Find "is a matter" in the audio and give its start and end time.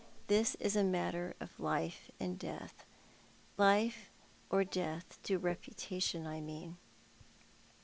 0.55-1.35